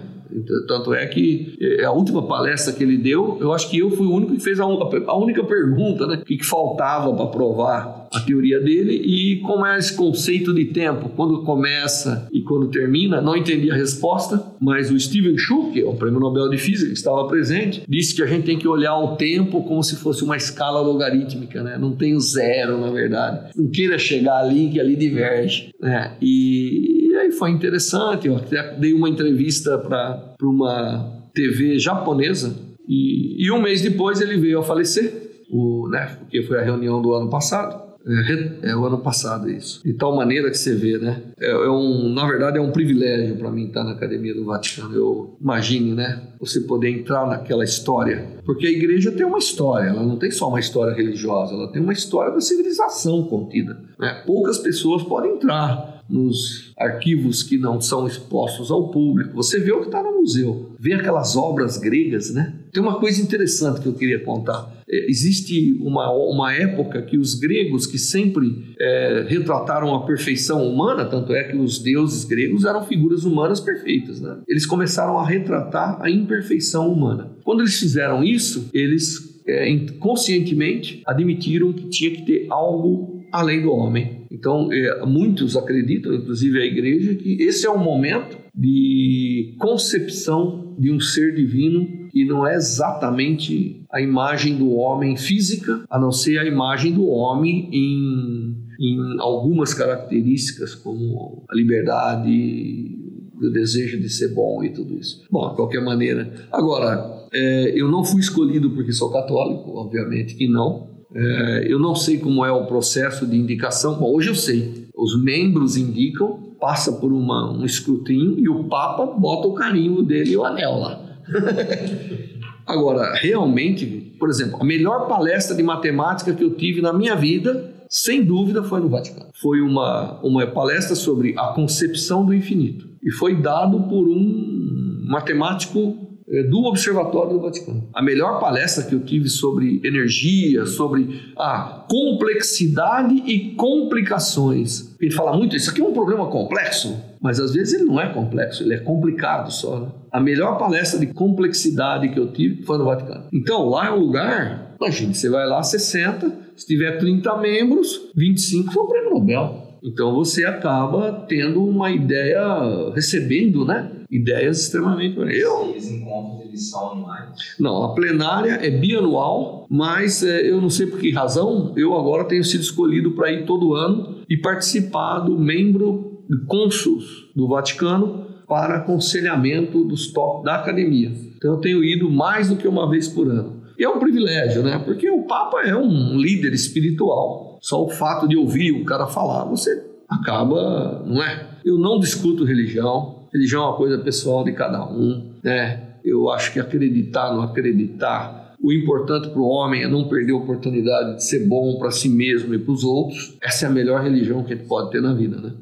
[0.69, 4.07] Tanto é que é, a última palestra que ele deu, eu acho que eu fui
[4.07, 6.17] o único que fez a, a única pergunta, né?
[6.17, 10.67] O que, que faltava para provar a teoria dele e como é esse conceito de
[10.67, 13.21] tempo, quando começa e quando termina.
[13.21, 16.89] Não entendi a resposta, mas o Steven Chu, que é o prêmio Nobel de Física,
[16.89, 20.25] que estava presente, disse que a gente tem que olhar o tempo como se fosse
[20.25, 21.79] uma escala logarítmica, né?
[21.79, 23.51] Não tem zero, na verdade.
[23.57, 26.17] Não queira chegar ali que ali diverge, né?
[26.21, 28.27] E aí foi interessante.
[28.27, 32.55] Eu até dei uma entrevista para uma TV japonesa
[32.89, 37.01] e, e, um mês depois ele veio a falecer, o, né, porque foi a reunião
[37.01, 37.90] do ano passado.
[38.07, 39.83] É, é, o ano passado isso.
[39.85, 41.23] De tal maneira que você vê, né?
[41.39, 44.95] É, é um, na verdade, é um privilégio para mim estar na Academia do Vaticano.
[44.95, 46.23] Eu imagine, né?
[46.39, 48.27] Você poder entrar naquela história.
[48.45, 51.83] Porque a igreja tem uma história, ela não tem só uma história religiosa, ela tem
[51.83, 53.79] uma história da civilização contida.
[53.99, 54.23] Né?
[54.27, 59.35] Poucas pessoas podem entrar nos arquivos que não são expostos ao público.
[59.35, 62.55] Você vê o que está no museu, vê aquelas obras gregas, né?
[62.73, 64.81] Tem uma coisa interessante que eu queria contar.
[64.89, 71.05] É, existe uma, uma época que os gregos, que sempre é, retrataram a perfeição humana,
[71.05, 74.39] tanto é que os deuses gregos eram figuras humanas perfeitas, né?
[74.49, 77.31] Eles começaram a retratar a imperfeição humana.
[77.45, 83.73] Quando eles fizeram isso, eles é, conscientemente admitiram que tinha que ter algo além do
[83.73, 90.77] homem então, é, muitos acreditam, inclusive a igreja, que esse é o momento de concepção
[90.79, 96.13] de um ser divino que não é exatamente a imagem do homem física, a não
[96.13, 102.99] ser a imagem do homem em, em algumas características, como a liberdade,
[103.41, 105.25] o desejo de ser bom e tudo isso.
[105.31, 106.33] Bom, de qualquer maneira.
[106.53, 110.90] Agora, é, eu não fui escolhido porque sou católico, obviamente que não.
[111.15, 113.99] É, eu não sei como é o processo de indicação.
[113.99, 114.89] Bom, hoje eu sei.
[114.95, 120.33] Os membros indicam, passa por uma, um escrutínio e o Papa bota o carimbo dele
[120.33, 121.01] e o anel lá.
[122.67, 127.75] Agora, realmente, por exemplo, a melhor palestra de matemática que eu tive na minha vida,
[127.89, 129.31] sem dúvida, foi no Vaticano.
[129.41, 132.89] Foi uma, uma palestra sobre a concepção do infinito.
[133.03, 136.10] E foi dado por um matemático
[136.49, 137.89] do Observatório do Vaticano.
[137.93, 144.95] A melhor palestra que eu tive sobre energia, sobre a complexidade e complicações.
[145.01, 148.13] Ele fala muito, isso aqui é um problema complexo, mas às vezes ele não é
[148.13, 149.81] complexo, ele é complicado só.
[149.81, 149.89] Né?
[150.13, 153.25] A melhor palestra de complexidade que eu tive foi no Vaticano.
[153.33, 158.73] Então, lá é um lugar, imagine, você vai lá, 60, se tiver 30 membros, 25
[158.73, 159.70] são prêmio Nobel.
[159.83, 163.91] Então você acaba tendo uma ideia, recebendo, né?
[164.11, 165.19] Ideias extremamente.
[165.19, 165.75] Eu...
[165.77, 167.55] Esses encontros eles são anuais?
[167.59, 172.25] Não, a plenária é bianual, mas é, eu não sei por que razão, eu agora
[172.25, 178.79] tenho sido escolhido para ir todo ano e participar do membro cônsuls do Vaticano para
[178.79, 181.13] aconselhamento dos top da academia.
[181.37, 183.61] Então eu tenho ido mais do que uma vez por ano.
[183.79, 184.79] E é um privilégio, né?
[184.85, 189.45] Porque o Papa é um líder espiritual Só o fato de ouvir o cara falar,
[189.45, 191.49] você acaba, não é?
[191.65, 195.89] Eu não discuto religião, religião é uma coisa pessoal de cada um, né?
[196.03, 200.37] Eu acho que acreditar, não acreditar, o importante para o homem é não perder a
[200.37, 203.37] oportunidade de ser bom para si mesmo e para os outros.
[203.41, 205.55] Essa é a melhor religião que ele pode ter na vida, né?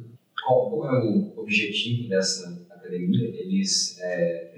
[0.45, 3.29] Qual, é o objetivo dessa academia?
[3.41, 4.53] Eles, é,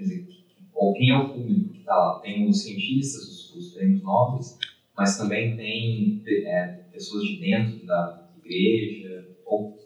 [0.73, 2.19] ou quem é o público que está lá?
[2.19, 4.57] Tem os cientistas, os, os prêmios nobres,
[4.97, 9.25] mas também tem é, pessoas de dentro da igreja,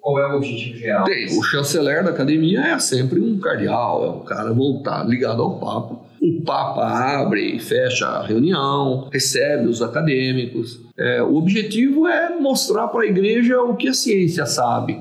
[0.06, 1.06] qual é o objetivo geral?
[1.06, 5.60] Tem, o chanceler da academia é sempre um cardeal, é um cara voltado, ligado ao
[5.60, 6.06] Papa.
[6.22, 10.80] O Papa abre e fecha a reunião, recebe os acadêmicos.
[10.98, 14.94] É, o objetivo é mostrar para a igreja o que a ciência sabe.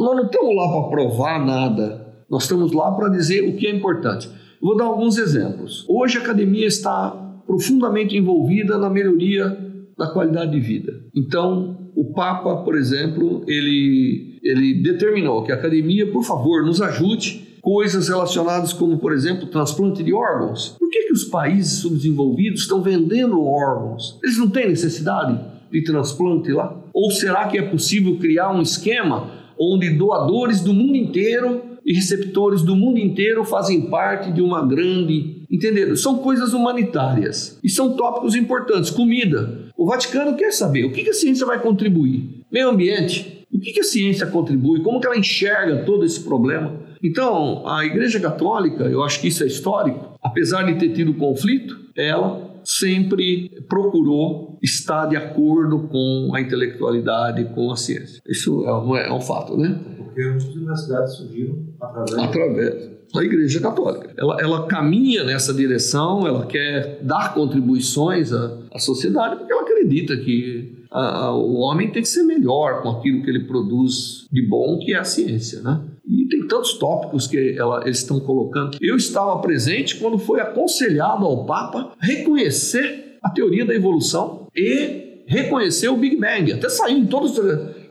[0.00, 3.70] Nós não estamos lá para provar nada, nós estamos lá para dizer o que é
[3.70, 4.30] importante.
[4.60, 5.84] Vou dar alguns exemplos.
[5.88, 9.56] Hoje a academia está profundamente envolvida na melhoria
[9.96, 10.92] da qualidade de vida.
[11.16, 17.58] Então, o Papa, por exemplo, ele, ele determinou que a academia, por favor, nos ajude
[17.62, 20.76] coisas relacionadas como, por exemplo, transplante de órgãos.
[20.78, 24.18] Por que, que os países subdesenvolvidos estão vendendo órgãos?
[24.22, 25.40] Eles não têm necessidade
[25.72, 26.78] de transplante lá?
[26.92, 32.62] Ou será que é possível criar um esquema onde doadores do mundo inteiro e receptores
[32.62, 35.37] do mundo inteiro fazem parte de uma grande.
[35.50, 35.96] Entenderam?
[35.96, 38.90] São coisas humanitárias e são tópicos importantes.
[38.90, 39.68] Comida.
[39.76, 42.42] O Vaticano quer saber o que a ciência vai contribuir.
[42.52, 43.46] Meio ambiente.
[43.50, 44.82] O que a ciência contribui?
[44.82, 46.74] Como que ela enxerga todo esse problema?
[47.02, 51.76] Então, a Igreja Católica, eu acho que isso é histórico, apesar de ter tido conflito,
[51.96, 58.20] ela sempre procurou estar de acordo com a intelectualidade, com a ciência.
[58.28, 59.78] Isso é um, é fato, né?
[60.18, 64.12] Porque muitas universidades surgiram através, através da Igreja Católica.
[64.16, 70.16] Ela, ela caminha nessa direção, ela quer dar contribuições à, à sociedade, porque ela acredita
[70.16, 74.42] que a, a, o homem tem que ser melhor com aquilo que ele produz de
[74.42, 75.80] bom, que é a ciência, né?
[76.04, 78.76] E tem tantos tópicos que ela, eles estão colocando.
[78.80, 85.88] Eu estava presente quando foi aconselhado ao Papa reconhecer a teoria da evolução e reconhecer
[85.88, 86.52] o Big Bang.
[86.52, 87.38] Até saiu em todos.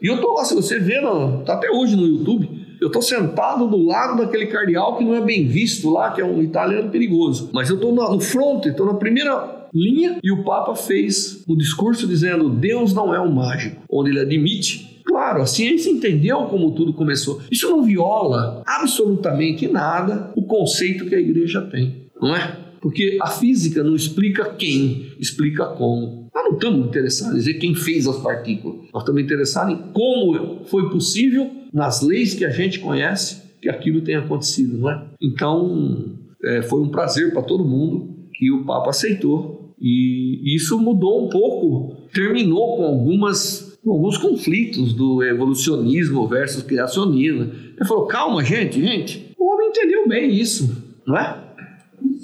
[0.02, 1.02] E eu estou lá, se você ver,
[1.40, 2.66] está até hoje no YouTube.
[2.80, 6.26] Eu estou sentado do lado daquele cardeal que não é bem visto lá, que é
[6.26, 7.50] um italiano perigoso.
[7.52, 12.08] Mas eu estou no front, estou na primeira linha e o Papa fez o discurso
[12.08, 16.94] dizendo: Deus não é um mágico, onde ele admite Claro, a ciência entendeu como tudo
[16.94, 17.42] começou.
[17.50, 22.58] Isso não viola absolutamente nada o conceito que a igreja tem, não é?
[22.82, 26.27] Porque a física não explica quem, explica como.
[26.38, 28.78] Nós não estamos interessados em dizer quem fez as partículas.
[28.94, 34.02] Nós estamos interessados em como foi possível, nas leis que a gente conhece, que aquilo
[34.02, 35.04] tenha acontecido, não é?
[35.20, 39.74] Então, é, foi um prazer para todo mundo que o Papa aceitou.
[39.82, 47.44] E isso mudou um pouco, terminou com algumas alguns conflitos do evolucionismo versus criacionismo.
[47.44, 50.70] Ele falou: calma, gente, gente, o homem entendeu bem isso,
[51.06, 51.44] não é?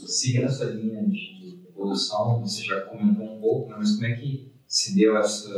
[0.06, 1.43] Seguindo essa linha de
[1.76, 5.50] evolução, você já comentou um pouco, né, mas como é que se deu essa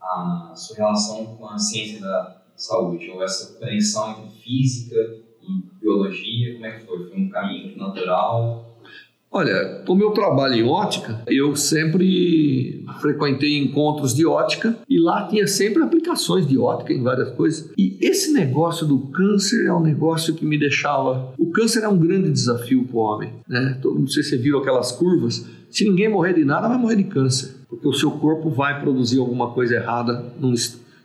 [0.00, 4.96] a sua relação com a ciência da saúde, ou essa conexão entre física
[5.42, 7.08] e biologia, como é que foi?
[7.08, 8.73] Foi um caminho natural?
[9.36, 15.44] Olha, o meu trabalho em ótica, eu sempre frequentei encontros de ótica e lá tinha
[15.48, 17.68] sempre aplicações de ótica em várias coisas.
[17.76, 21.34] E esse negócio do câncer é um negócio que me deixava.
[21.36, 23.76] O câncer é um grande desafio para o homem, né?
[23.82, 25.44] Não sei se você viu aquelas curvas.
[25.68, 29.18] Se ninguém morrer de nada, vai morrer de câncer, porque o seu corpo vai produzir
[29.18, 30.54] alguma coisa errada num,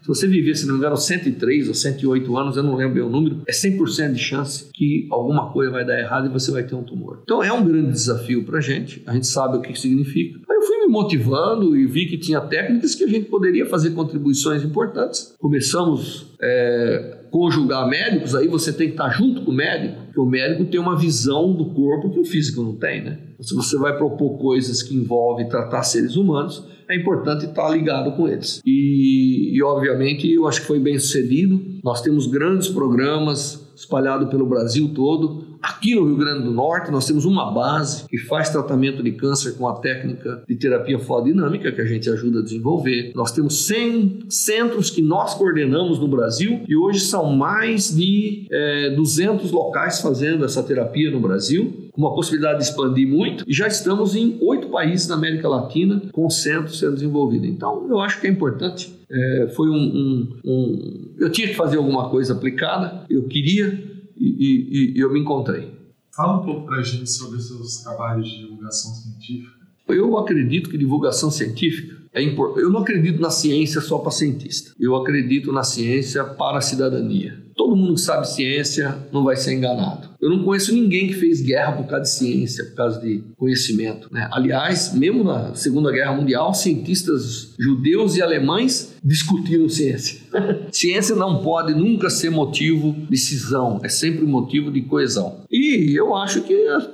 [0.10, 3.10] você viver, se não me engano, 103 ou 108 anos, eu não lembro bem o
[3.10, 6.74] número, é 100% de chance que alguma coisa vai dar errado e você vai ter
[6.74, 7.20] um tumor.
[7.24, 10.40] Então é um grande desafio para a gente, a gente sabe o que significa.
[10.50, 13.92] Aí eu fui me motivando e vi que tinha técnicas que a gente poderia fazer
[13.92, 15.36] contribuições importantes.
[15.38, 20.26] Começamos é, conjugar médicos, aí você tem que estar junto com o médico, porque o
[20.26, 23.20] médico tem uma visão do corpo que o físico não tem, né?
[23.40, 28.28] Se você vai propor coisas que envolvem tratar seres humanos, é importante estar ligado com
[28.28, 28.62] eles.
[28.66, 31.62] E, e obviamente, eu acho que foi bem sucedido.
[31.84, 37.06] Nós temos grandes programas espalhados pelo Brasil todo Aqui no Rio Grande do Norte, nós
[37.06, 41.82] temos uma base que faz tratamento de câncer com a técnica de terapia fotodinâmica que
[41.82, 43.12] a gente ajuda a desenvolver.
[43.14, 48.92] Nós temos 100 centros que nós coordenamos no Brasil e hoje são mais de é,
[48.92, 53.44] 200 locais fazendo essa terapia no Brasil, com uma possibilidade de expandir muito.
[53.46, 57.50] E já estamos em oito países na América Latina com centros sendo desenvolvidos.
[57.50, 58.98] Então, eu acho que é importante.
[59.12, 61.16] É, foi um, um, um.
[61.18, 63.89] Eu tinha que fazer alguma coisa aplicada, eu queria
[64.20, 65.74] e, e, e eu me encontrei.
[66.16, 69.58] Fala um pouco para a gente sobre os seus trabalhos de divulgação científica.
[69.88, 72.60] Eu acredito que divulgação científica É impor...
[72.60, 74.72] Eu não acredito na ciência só para cientista.
[74.80, 77.44] Eu acredito na ciência para a cidadania.
[77.60, 80.08] Todo mundo que sabe ciência não vai ser enganado.
[80.22, 84.08] Eu não conheço ninguém que fez guerra por causa de ciência, por causa de conhecimento.
[84.14, 84.30] Né?
[84.32, 90.22] Aliás, mesmo na Segunda Guerra Mundial, cientistas judeus e alemães discutiram ciência.
[90.72, 95.42] ciência não pode nunca ser motivo de cisão, é sempre motivo de coesão.
[95.52, 96.90] E eu acho que as,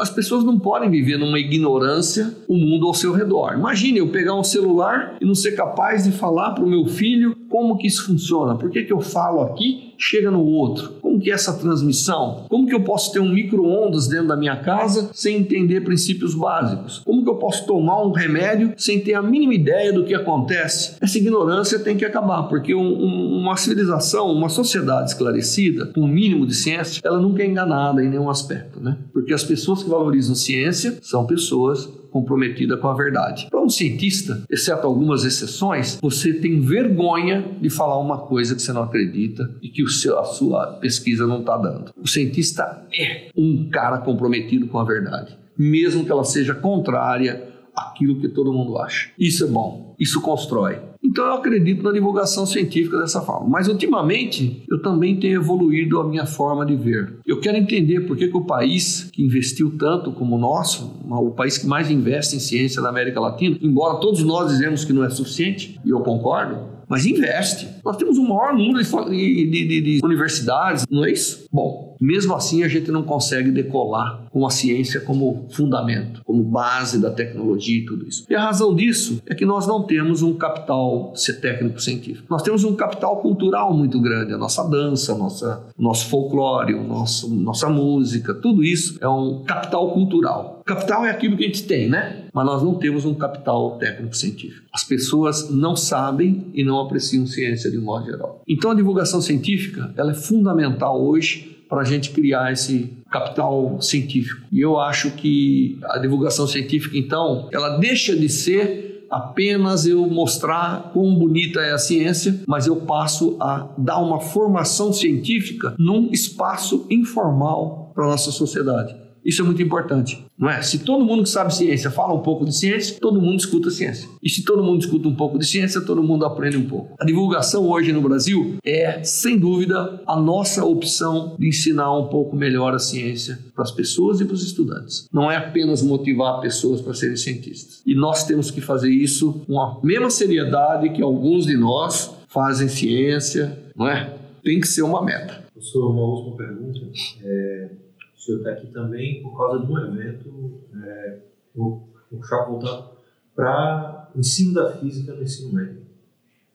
[0.00, 3.54] as pessoas não podem viver numa ignorância o mundo ao seu redor.
[3.54, 7.37] Imagine eu pegar um celular e não ser capaz de falar para o meu filho
[7.48, 11.30] como que isso funciona, por que, que eu falo aqui, chega no outro, como que
[11.30, 15.38] é essa transmissão, como que eu posso ter um micro-ondas dentro da minha casa sem
[15.38, 19.92] entender princípios básicos, como que eu posso tomar um remédio sem ter a mínima ideia
[19.92, 20.96] do que acontece.
[21.00, 26.08] Essa ignorância tem que acabar, porque um, um, uma civilização, uma sociedade esclarecida, com um
[26.08, 28.98] mínimo de ciência, ela nunca é enganada em nenhum aspecto, né?
[29.12, 33.48] Porque as pessoas que valorizam ciência são pessoas comprometida com a verdade.
[33.50, 38.72] Para um cientista, exceto algumas exceções, você tem vergonha de falar uma coisa que você
[38.72, 41.92] não acredita e que seu, a sua pesquisa não está dando.
[41.96, 48.20] O cientista é um cara comprometido com a verdade, mesmo que ela seja contrária àquilo
[48.20, 49.10] que todo mundo acha.
[49.18, 50.87] Isso é bom, isso constrói.
[51.02, 53.48] Então eu acredito na divulgação científica dessa forma.
[53.48, 57.18] Mas ultimamente eu também tenho evoluído a minha forma de ver.
[57.26, 61.30] Eu quero entender por que, que o país que investiu tanto como o nosso, o
[61.30, 65.04] país que mais investe em ciência da América Latina, embora todos nós dizemos que não
[65.04, 67.68] é suficiente, e eu concordo, mas investe.
[67.84, 71.46] Nós temos o maior número de, de, de, de, universidades, não é isso?
[71.52, 77.00] Bom, mesmo assim a gente não consegue decolar com a ciência como fundamento, como base
[77.00, 78.24] da tecnologia e tudo isso.
[78.28, 82.26] E a razão disso é que nós não temos um capital técnico-científico.
[82.28, 87.28] Nós temos um capital cultural muito grande, a nossa dança, nossa, nosso folclore, o nosso,
[87.34, 90.62] nossa música, tudo isso é um capital cultural.
[90.64, 92.26] Capital é aquilo que a gente tem, né?
[92.32, 94.66] Mas nós não temos um capital técnico-científico.
[94.72, 98.42] As pessoas não sabem e não apreciam ciência de um modo geral.
[98.46, 104.46] Então a divulgação científica ela é fundamental hoje para a gente criar esse capital científico.
[104.50, 110.90] E eu acho que a divulgação científica, então, ela deixa de ser apenas eu mostrar
[110.92, 116.86] quão bonita é a ciência, mas eu passo a dar uma formação científica num espaço
[116.90, 118.94] informal para a nossa sociedade.
[119.28, 120.62] Isso é muito importante, não é?
[120.62, 124.08] Se todo mundo que sabe ciência fala um pouco de ciência, todo mundo escuta ciência.
[124.22, 126.94] E se todo mundo escuta um pouco de ciência, todo mundo aprende um pouco.
[126.98, 132.34] A divulgação hoje no Brasil é, sem dúvida, a nossa opção de ensinar um pouco
[132.34, 135.06] melhor a ciência para as pessoas e para os estudantes.
[135.12, 137.82] Não é apenas motivar pessoas para serem cientistas.
[137.84, 142.66] E nós temos que fazer isso com a mesma seriedade que alguns de nós fazem
[142.66, 144.16] ciência, não é?
[144.42, 145.44] Tem que ser uma meta.
[145.52, 146.80] Professor, uma última pergunta.
[147.22, 147.87] É
[148.18, 151.20] o senhor está aqui também por causa de um evento, é,
[151.56, 152.90] workshop voltado
[153.34, 155.86] para o ensino da física no ensino médio.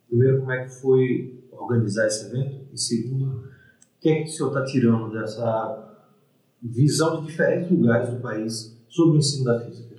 [0.10, 2.68] Primeiro, como é que foi organizar esse evento?
[2.74, 5.98] E segundo, o que é que o senhor está tirando dessa
[6.62, 9.93] visão de diferentes lugares do país sobre o ensino da física?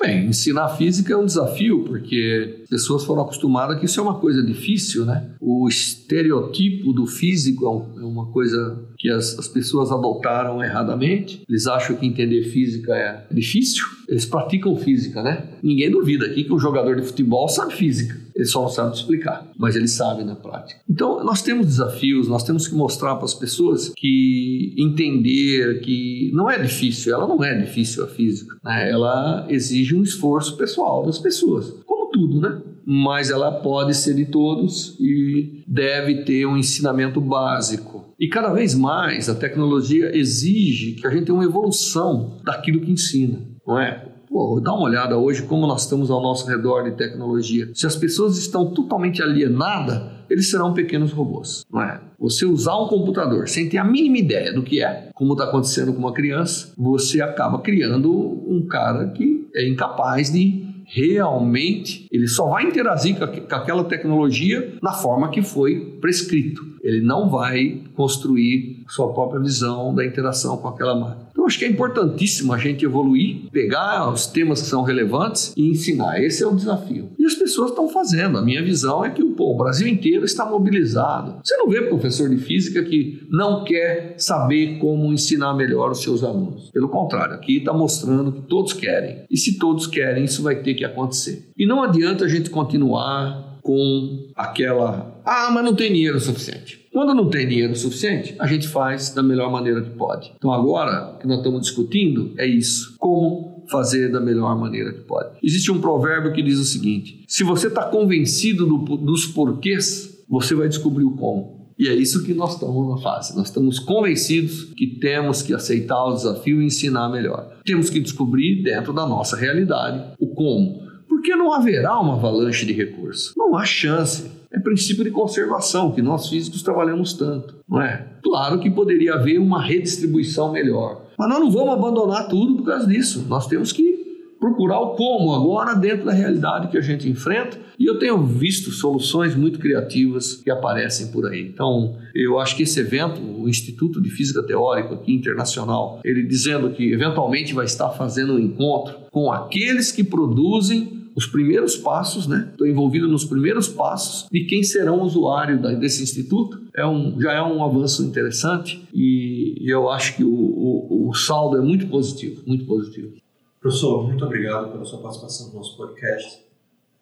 [0.00, 4.18] Bem, ensinar física é um desafio, porque as pessoas foram acostumadas que isso é uma
[4.18, 5.30] coisa difícil, né?
[5.38, 11.42] O estereotipo do físico é, é uma coisa que as, as pessoas adotaram erradamente.
[11.46, 13.84] Eles acham que entender física é difícil.
[14.08, 15.50] Eles praticam física, né?
[15.62, 18.18] Ninguém duvida aqui que um jogador de futebol sabe física.
[18.40, 20.80] Ele só não sabe explicar, mas ele sabe na prática.
[20.88, 26.48] Então, nós temos desafios, nós temos que mostrar para as pessoas que entender que não
[26.48, 28.90] é difícil, ela não é difícil a física, né?
[28.90, 32.62] ela exige um esforço pessoal das pessoas, como tudo, né?
[32.86, 38.14] Mas ela pode ser de todos e deve ter um ensinamento básico.
[38.18, 42.90] E cada vez mais a tecnologia exige que a gente tenha uma evolução daquilo que
[42.90, 44.09] ensina, não é?
[44.30, 47.68] Pô, dá uma olhada hoje como nós estamos ao nosso redor de tecnologia.
[47.74, 52.00] Se as pessoas estão totalmente alienadas, eles serão pequenos robôs, não é?
[52.16, 55.92] Você usar um computador sem ter a mínima ideia do que é, como está acontecendo
[55.92, 62.48] com uma criança, você acaba criando um cara que é incapaz de realmente ele só
[62.48, 66.62] vai interagir com aquela tecnologia na forma que foi prescrito.
[66.82, 71.28] Ele não vai construir sua própria visão da interação com aquela máquina.
[71.30, 75.68] Então, acho que é importantíssimo a gente evoluir, pegar os temas que são relevantes e
[75.68, 76.22] ensinar.
[76.22, 77.10] Esse é o desafio.
[77.18, 78.38] E as pessoas estão fazendo.
[78.38, 81.40] A minha visão é que pô, o Brasil inteiro está mobilizado.
[81.42, 86.22] Você não vê professor de física que não quer saber como ensinar melhor os seus
[86.22, 86.70] alunos.
[86.70, 89.24] Pelo contrário, aqui está mostrando que todos querem.
[89.30, 91.50] E se todos querem, isso vai ter que acontecer.
[91.56, 95.19] E não adianta a gente continuar com aquela.
[95.32, 96.88] Ah, mas não tem dinheiro suficiente.
[96.92, 100.32] Quando não tem dinheiro suficiente, a gente faz da melhor maneira que pode.
[100.36, 102.96] Então agora o que nós estamos discutindo é isso.
[102.98, 105.38] Como fazer da melhor maneira que pode.
[105.40, 110.52] Existe um provérbio que diz o seguinte: se você está convencido do, dos porquês, você
[110.52, 111.70] vai descobrir o como.
[111.78, 113.36] E é isso que nós estamos na fase.
[113.36, 117.60] Nós estamos convencidos que temos que aceitar o desafio e ensinar melhor.
[117.64, 120.90] Temos que descobrir dentro da nossa realidade o como.
[121.08, 123.32] Porque não haverá uma avalanche de recursos.
[123.36, 124.39] Não há chance.
[124.52, 128.06] É princípio de conservação que nós físicos trabalhamos tanto, não é?
[128.22, 132.86] Claro que poderia haver uma redistribuição melhor, mas nós não vamos abandonar tudo por causa
[132.86, 133.26] disso.
[133.28, 134.00] Nós temos que
[134.40, 137.58] procurar o como agora dentro da realidade que a gente enfrenta.
[137.78, 141.42] E eu tenho visto soluções muito criativas que aparecem por aí.
[141.42, 146.70] Então, eu acho que esse evento, o Instituto de Física Teórica aqui internacional, ele dizendo
[146.70, 152.48] que eventualmente vai estar fazendo um encontro com aqueles que produzem os primeiros passos, né?
[152.50, 156.58] Estou envolvido nos primeiros passos de quem serão usuário desse instituto.
[156.74, 161.58] É um, já é um avanço interessante e eu acho que o, o, o saldo
[161.58, 163.12] é muito positivo, muito positivo.
[163.60, 166.42] Professor, muito obrigado pela sua participação no nosso podcast.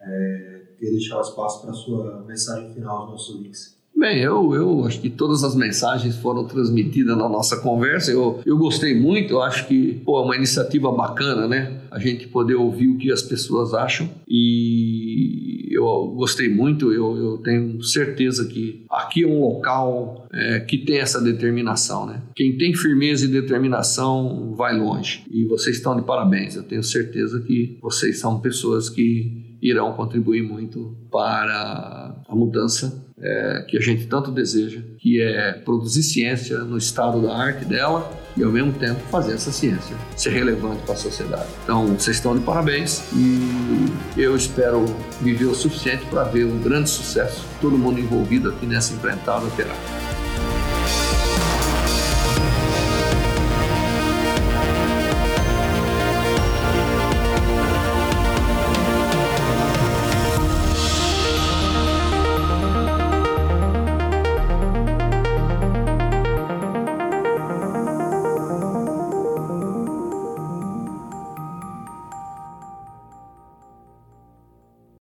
[0.01, 3.79] É, queria deixar o espaço para a sua mensagem final aos nossos links.
[3.95, 8.11] Bem, eu, eu acho que todas as mensagens foram transmitidas na nossa conversa.
[8.11, 11.78] Eu, eu gostei muito, eu acho que pô, é uma iniciativa bacana, né?
[11.91, 14.09] A gente poder ouvir o que as pessoas acham.
[14.27, 20.77] E eu gostei muito, eu, eu tenho certeza que aqui é um local é, que
[20.77, 22.21] tem essa determinação, né?
[22.35, 25.23] Quem tem firmeza e determinação vai longe.
[25.31, 26.55] E vocês estão de parabéns.
[26.55, 33.65] Eu tenho certeza que vocês são pessoas que irão contribuir muito para a mudança é,
[33.67, 38.43] que a gente tanto deseja, que é produzir ciência no estado da arte dela e
[38.43, 41.47] ao mesmo tempo fazer essa ciência ser relevante para a sociedade.
[41.63, 44.85] Então, vocês estão de parabéns e eu espero
[45.21, 49.75] viver o suficiente para ver um grande sucesso todo mundo envolvido aqui nessa empreitada terá.